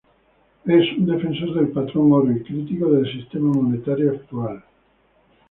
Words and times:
Es 0.65 0.91
un 0.97 1.05
defensor 1.05 1.53
del 1.53 1.67
patrón 1.67 2.11
oro 2.11 2.31
y 2.31 2.41
crítico 2.41 2.89
del 2.91 3.05
sistema 3.13 3.53
monetario 3.53 4.09
actual. 4.13 4.63